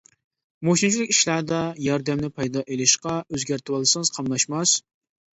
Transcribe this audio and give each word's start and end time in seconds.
مۇشۇنچىلىك 0.67 1.11
ئىشلاردا 1.13 1.59
ياردەمنى 1.87 2.29
پايدا 2.39 2.63
ئېلىشقا 2.75 3.13
ئۆزگەرتىۋالسىڭىز 3.35 4.11
قاملاشماس! 4.17 4.73